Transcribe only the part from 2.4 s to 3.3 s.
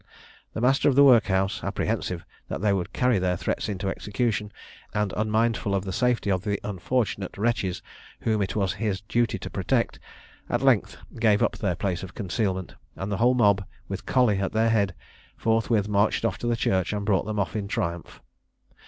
that they would carry